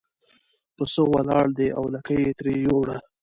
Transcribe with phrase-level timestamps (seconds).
[0.75, 2.97] پسه ولاړ دی او لکۍ یې ترې یووړه.